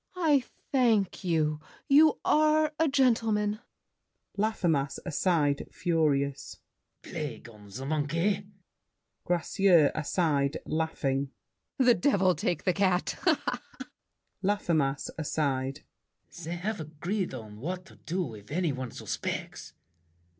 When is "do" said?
17.97-18.33